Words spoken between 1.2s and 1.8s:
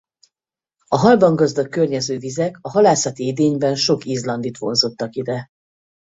gazdag